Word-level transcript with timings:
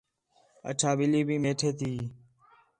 اچھا 0.69 0.91
ٻلّھی 0.97 1.21
بھی 1.27 1.35
میٹھے 1.43 1.69
تی 1.79 1.89
ہے 1.97 2.05